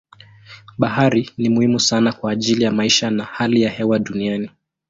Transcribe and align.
Bahari 0.77 1.29
ni 1.37 1.49
muhimu 1.49 1.79
sana 1.79 2.13
kwa 2.13 2.31
ajili 2.31 2.63
ya 2.63 2.71
maisha 2.71 3.09
na 3.09 3.23
hali 3.23 3.61
ya 3.61 3.69
hewa 3.69 3.99
duniani. 3.99 4.49